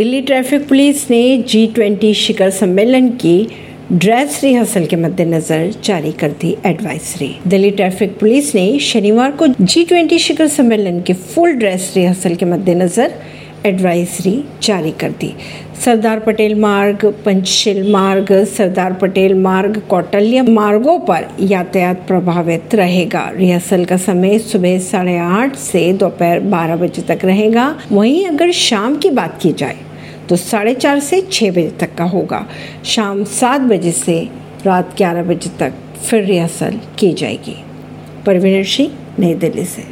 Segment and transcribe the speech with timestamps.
[0.00, 3.48] Delhi traffic police ने G twenty शिखर सम्मेलन की
[3.92, 9.84] ड्रेस रिहर्सल के मद्देनजर जारी कर दी एडवाइजरी दिल्ली ट्रैफ़िक पुलिस ने शनिवार को जी
[9.84, 13.12] ट्वेंटी शिखर सम्मेलन के फुल ड्रेस रिहर्सल के मद्देनजर
[13.66, 14.32] एडवाइजरी
[14.62, 15.32] जारी कर दी।
[15.84, 23.84] सरदार पटेल मार्ग, पंचशील मार्ग, सरदार पटेल मार्ग, कौटल्य मार्गों पर यातायात प्रभावित रहेगा। रिहर्सल
[23.84, 29.10] का समय सुबह साढ़े आठ से दोपहर बारह बजे तक रहेगा। वहीं अगर शाम की
[29.10, 29.76] बात की जाए
[30.30, 32.46] तो साढ़े चार से छः बजे तक का होगा।
[32.84, 34.28] शाम सात बजे से
[34.66, 35.72] रात ग्यारह बजे तक
[36.10, 37.64] फिर रिहर्सल की जाएगी।
[38.26, 39.82] परवीन सिंह, नई दिल्ली से।